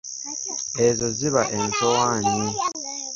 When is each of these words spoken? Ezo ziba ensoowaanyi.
Ezo 0.85 1.07
ziba 1.17 1.41
ensoowaanyi. 1.57 2.39